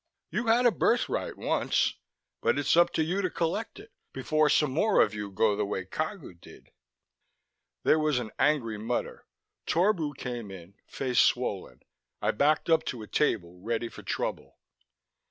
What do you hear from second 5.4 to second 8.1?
the way Cagu did." There